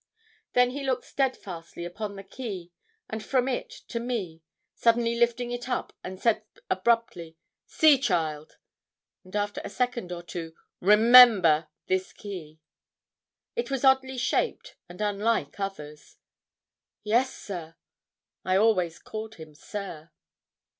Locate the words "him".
19.35-19.53